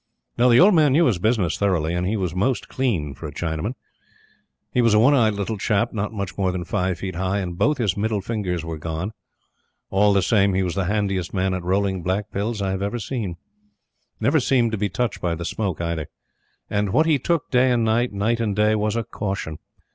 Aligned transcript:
No; 0.35 0.49
the 0.49 0.59
old 0.59 0.73
man 0.73 0.93
knew 0.93 1.05
his 1.05 1.19
business 1.19 1.59
thoroughly, 1.59 1.93
and 1.93 2.07
he 2.07 2.17
was 2.17 2.33
most 2.33 2.67
clean 2.67 3.13
for 3.13 3.27
a 3.27 3.31
Chinaman. 3.31 3.75
He 4.73 4.81
was 4.81 4.95
a 4.95 4.99
one 4.99 5.13
eyed 5.13 5.35
little 5.35 5.59
chap, 5.59 5.93
not 5.93 6.11
much 6.11 6.39
more 6.39 6.51
than 6.51 6.63
five 6.65 6.97
feet 6.97 7.13
high, 7.13 7.37
and 7.37 7.55
both 7.55 7.77
his 7.77 7.95
middle 7.95 8.19
fingers 8.19 8.65
were 8.65 8.79
gone. 8.79 9.11
All 9.91 10.11
the 10.11 10.23
same, 10.23 10.55
he 10.55 10.63
was 10.63 10.73
the 10.73 10.85
handiest 10.85 11.35
man 11.35 11.53
at 11.53 11.61
rolling 11.61 12.01
black 12.01 12.31
pills 12.31 12.63
I 12.63 12.71
have 12.71 12.81
ever 12.81 12.97
seen. 12.97 13.35
Never 14.19 14.39
seemed 14.39 14.71
to 14.71 14.77
be 14.79 14.89
touched 14.89 15.21
by 15.21 15.35
the 15.35 15.45
Smoke, 15.45 15.79
either; 15.79 16.07
and 16.67 16.89
what 16.89 17.05
he 17.05 17.19
took 17.19 17.51
day 17.51 17.69
and 17.69 17.83
night, 17.85 18.11
night 18.11 18.39
and 18.39 18.55
day, 18.55 18.73
was 18.73 18.95
a 18.95 19.03
caution. 19.03 19.59